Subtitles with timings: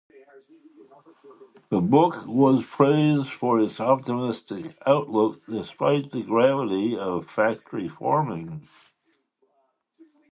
[1.69, 8.67] The book was praised for its optimistic outlook despite the gravity of factory farming.